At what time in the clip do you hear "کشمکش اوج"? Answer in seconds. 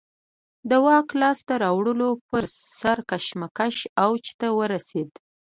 3.09-4.23